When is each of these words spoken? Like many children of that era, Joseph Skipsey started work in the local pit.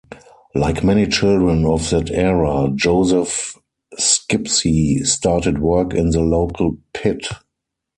Like 0.55 0.83
many 0.83 1.05
children 1.05 1.63
of 1.67 1.87
that 1.91 2.09
era, 2.09 2.71
Joseph 2.73 3.55
Skipsey 3.99 5.03
started 5.05 5.59
work 5.59 5.93
in 5.93 6.09
the 6.09 6.21
local 6.21 6.79
pit. 6.91 7.27